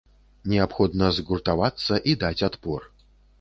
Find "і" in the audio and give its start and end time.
2.13-2.17